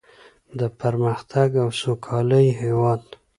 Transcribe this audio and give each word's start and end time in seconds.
د 0.59 0.61
پرمختګ 0.79 1.49
او 1.63 1.69
سوکالۍ 1.81 2.47
هیواد. 2.61 3.01